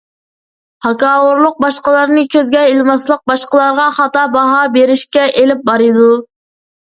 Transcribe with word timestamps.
ھاكاۋۇرلۇق، 0.85 1.59
باشقىلارنى 1.65 2.23
كۆزگە 2.37 2.63
ئىلماسلىق 2.71 3.21
باشقىلارغا 3.31 3.85
خاتا 3.99 4.25
باھا 4.37 4.57
بېرىشكە 4.79 5.27
ئېلىپ 5.43 5.63
بارىدۇ. 5.69 6.09